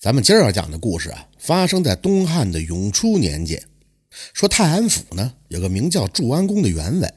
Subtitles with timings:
[0.00, 3.62] 咱们今儿要讲的故事啊，发生在东汉的永初年间。
[4.32, 7.14] 说泰安府呢，有个名叫祝安公的员外。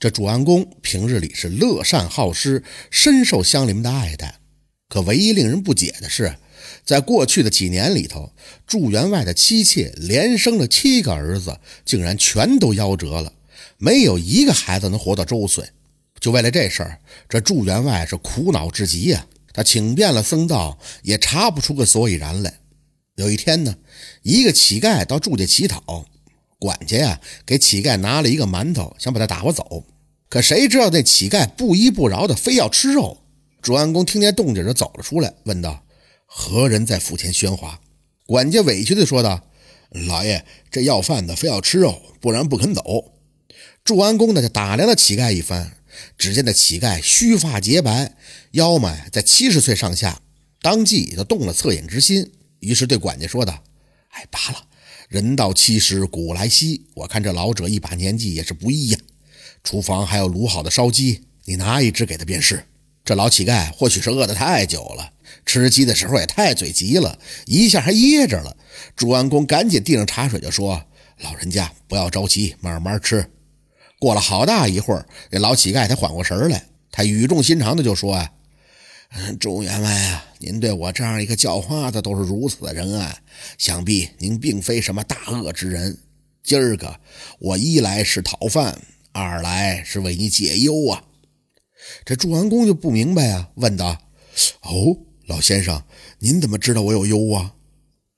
[0.00, 4.40] 这祝安公平日里是乐善好施，深受乡邻们的爱戴。
[4.88, 6.34] 可唯一令人不解的是，
[6.84, 8.32] 在过去的几年里头，
[8.66, 13.32] 祝员外的妻妾连生了七个儿子，竟然全都夭折了，
[13.78, 15.64] 没有一个孩子能活到周岁。
[16.18, 16.98] 就为了这事儿，
[17.28, 19.24] 这祝员外是苦恼至极呀。
[19.54, 22.60] 他请遍了僧道，也查不出个所以然来。
[23.14, 23.76] 有一天呢，
[24.22, 26.04] 一个乞丐到祝家乞讨，
[26.58, 29.84] 管家呀给乞丐拿了一个馒头，想把他打发走。
[30.28, 33.18] 可谁知道那乞丐不依不饶的，非要吃肉。
[33.62, 35.84] 祝安公听见动静就走了出来，问道
[36.26, 37.80] ：“何人在府前喧哗？”
[38.26, 39.40] 管家委屈的说道
[40.08, 43.12] ：“老爷，这要饭的非要吃肉，不然不肯走。”
[43.84, 45.76] 祝安公呢就打量了乞丐一番。
[46.16, 48.14] 只见那乞丐须发洁白，
[48.52, 50.20] 腰嘛在七十岁上下，
[50.62, 53.62] 当即就动了恻隐之心，于是对管家说道
[54.10, 54.66] ：“哎，罢了，
[55.08, 58.98] 人到七十古来稀，我看这老者一把年纪也是不易呀。
[59.62, 62.64] 厨房还有卤好的烧鸡，你拿一只给他便是。
[63.04, 65.12] 这老乞丐或许是饿得太久了，
[65.44, 68.56] 吃鸡的时候也太嘴急了，一下还噎着了。
[68.96, 70.82] 朱安公赶紧递上茶水，就说：
[71.20, 73.30] 老人家不要着急，慢慢吃。”
[73.98, 76.66] 过了好大一会儿，这老乞丐才缓过神来。
[76.90, 78.28] 他语重心长的就说：“啊，
[79.40, 83.22] 朱员外啊，您对我这样一个叫花子都是如此的仁爱，
[83.58, 85.98] 想必您并非什么大恶之人。
[86.42, 87.00] 今儿个
[87.38, 88.80] 我一来是讨饭，
[89.12, 91.02] 二来是为你解忧啊。”
[92.04, 93.98] 这祝完公就不明白啊，问道
[94.62, 95.82] ：“哦，老先生，
[96.18, 97.54] 您怎么知道我有忧啊？”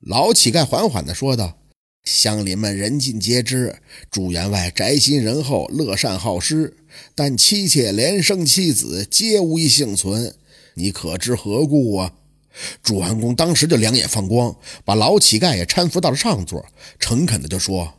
[0.01, 1.59] 老乞丐缓缓的说道。
[2.07, 3.81] 乡邻们人尽皆知，
[4.13, 6.77] 朱员外宅心仁厚，乐善好施，
[7.17, 10.33] 但妻妾连生妻子，皆无一幸存。
[10.75, 12.13] 你可知何故啊？
[12.81, 16.65] 朱安公当时就两眼放光，把老乞丐也搀扶到了上座，
[17.01, 17.93] 诚恳的就说：“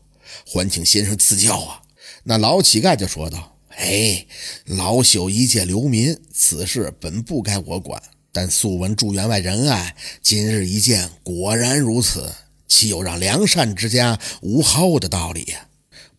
[0.47, 1.81] 还请先生赐教啊！”
[2.23, 4.25] 那老乞丐就说道：“哎，
[4.67, 8.01] 老朽一介流民，此事本不该我管，
[8.31, 12.33] 但素闻朱员外仁爱，今日一见，果然如此。”
[12.67, 15.67] 岂有让良善之家无后的道理呀？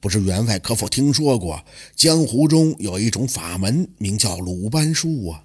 [0.00, 1.64] 不知员外可否听说过，
[1.97, 5.42] 江湖中有一种法门，名叫鲁班术啊。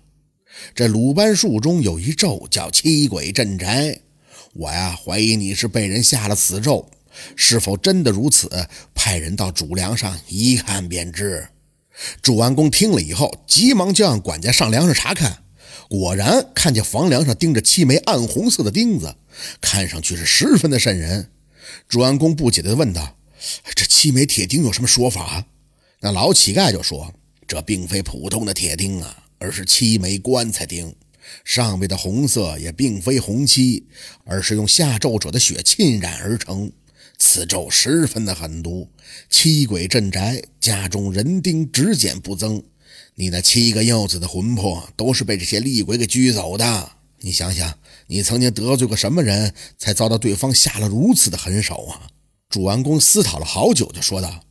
[0.75, 3.99] 这鲁班术中有一咒叫七鬼镇宅。
[4.53, 6.87] 我呀，怀疑你是被人下了此咒，
[7.35, 8.67] 是否真的如此？
[8.93, 11.47] 派人到主梁上一看便知。
[12.21, 15.39] 祝完公听了以后，急忙就让管家上梁上查看。
[15.89, 19.15] 果然看见房梁上钉着七枚暗红色的钉子，
[19.61, 21.29] 看上去是十分的瘆人。
[21.87, 23.17] 朱安公不解地问道
[23.75, 25.45] ：“这七枚铁钉有什么说法？”
[26.01, 27.13] 那老乞丐就说
[27.47, 30.95] ：“这并非普通的铁钉啊，而是七枚棺材钉。
[31.45, 33.87] 上面的红色也并非红漆，
[34.25, 36.71] 而是用下咒者的血浸染而成。
[37.17, 38.89] 此咒十分的狠毒，
[39.29, 42.61] 七鬼镇宅，家中人丁只减不增。”
[43.15, 46.91] 你那七个幼子的魂魄都是被这些厉鬼给拘走的。
[47.25, 52.01] 你想想，你曾经得罪过什么人才遭到对方下了如此的狠手啊？
[52.49, 54.43] 祝完公思考了好久，就说道：“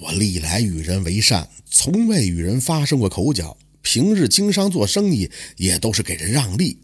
[0.00, 3.58] 我历来与人为善，从未与人发生过口角。
[3.82, 6.78] 平日经商做生意，也都是给人让利。”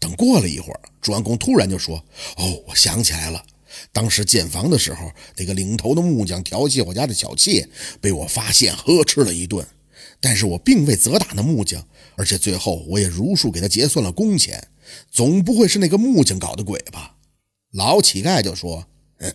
[0.00, 2.04] 等过了一会儿，祝完公突然就说
[2.36, 3.40] ：“哦，我想起来了，
[3.92, 7.68] 当时建房的时候，那个领头的木匠调戏我家的小妾，
[8.00, 9.64] 被我发现，呵斥了一顿。”
[10.22, 11.84] 但是我并未责打那木匠，
[12.14, 14.68] 而且最后我也如数给他结算了工钱，
[15.10, 17.16] 总不会是那个木匠搞的鬼吧？
[17.72, 18.86] 老乞丐就说
[19.18, 19.34] ：“哼，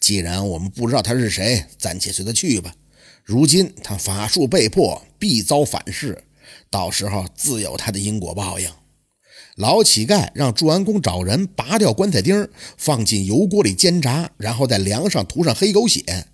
[0.00, 2.74] 既然我们不知道他是谁，暂且随他去吧。
[3.22, 6.24] 如今他法术被破，必遭反噬，
[6.68, 8.68] 到时候自有他的因果报应。”
[9.54, 16.26] 老乞丐让祝安公找人拔掉棺材钉，放进油锅里煎炸，然后在梁上涂上黑狗血。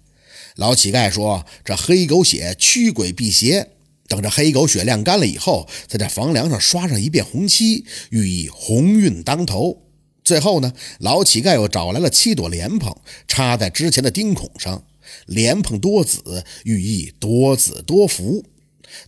[0.57, 3.73] 老乞丐说：“这黑狗血驱鬼辟邪。”
[4.11, 9.85] 等着黑狗血晾干了以后，再在房梁上刷上一遍红漆，寓意鸿运当头。
[10.25, 12.93] 最后呢，老乞丐又找来了七朵莲蓬，
[13.29, 14.85] 插在之前的钉孔上，
[15.27, 18.45] 莲蓬多子，寓意多子多福。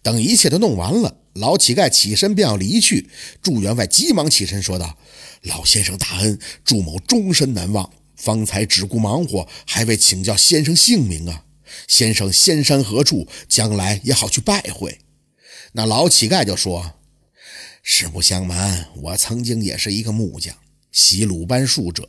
[0.04, 3.08] 等一切都弄完了，老乞丐起身便要离去。
[3.42, 4.96] 祝员外急忙起身说道
[5.42, 7.90] ：“老先生大恩，祝某终身难忘。
[8.14, 11.46] 方才只顾忙活，还未请教先生姓名啊。”
[11.88, 13.26] 先生仙山何处？
[13.48, 14.98] 将来也好去拜会。
[15.72, 16.94] 那老乞丐就说
[17.82, 20.54] ：“实不相瞒，我曾经也是一个木匠，
[20.90, 22.08] 习鲁班术者，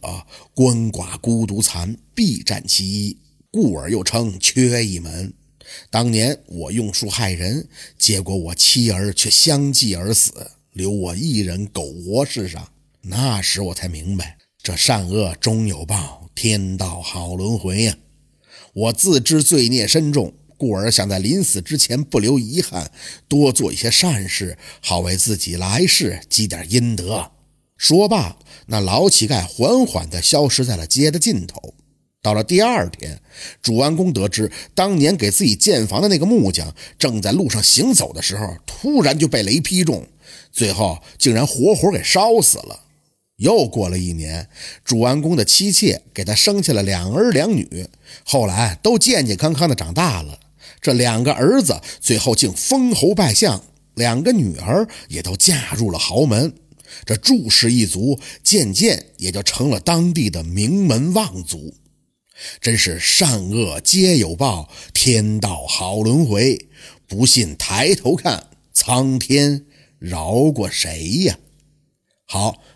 [0.53, 3.17] 鳏寡孤独残，必占其一，
[3.51, 5.33] 故而又称缺一门。
[5.89, 7.67] 当年我用术害人，
[7.97, 12.69] 结果我妻儿却相继而死，留我一人苟活世上。
[13.01, 17.97] 那时我才明白，这善恶终有报，天道好轮回呀。
[18.73, 22.91] 我自知罪孽深重，故而想在临死之前不留遗憾，
[23.27, 27.31] 多做一些善事，好为自己来世积点阴德。
[27.77, 28.37] 说罢，
[28.67, 31.75] 那老乞丐缓缓地消失在了街的尽头。
[32.21, 33.21] 到了第二天，
[33.61, 40.07] 主安公得知，当年给自己建房的那个木匠，正在路上行走的时候，突然就被雷劈中，
[40.51, 42.79] 最后竟然活活给烧死了。
[43.37, 44.47] 又过了一年，
[44.83, 47.87] 主安公的妻妾给他生下了两儿两女，
[48.23, 50.39] 后来都健健康康的长大了。
[50.79, 53.63] 这两个儿子最后竟封侯拜相，
[53.95, 56.53] 两个女儿也都嫁入了豪门。
[57.05, 61.73] 这祝氏一族渐渐也就成了当地的名门望族。
[62.59, 66.67] 真是善恶皆有报，天道好轮回。
[67.07, 69.65] 不信抬头看，苍天
[69.99, 71.37] 饶过谁呀？
[72.25, 72.61] 好，